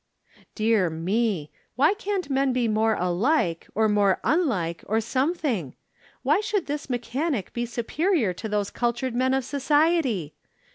Dear 0.55 0.89
me! 0.89 1.51
Why 1.75 1.93
can't 1.93 2.27
men 2.27 2.53
be 2.53 2.67
more 2.67 2.95
alike, 2.95 3.67
or 3.75 3.87
more 3.87 4.19
unlike, 4.23 4.83
or 4.87 4.99
something? 4.99 5.75
Why 6.23 6.41
should 6.41 6.65
this 6.65 6.89
mechanic 6.89 7.53
be 7.53 7.67
superior 7.67 8.33
to 8.33 8.49
those 8.49 8.71
cultured 8.71 9.13
men 9.13 9.35
of 9.35 9.45
society? 9.45 10.33